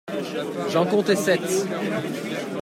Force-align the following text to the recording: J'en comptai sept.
J'en 0.71 0.87
comptai 0.87 1.15
sept. 1.15 1.63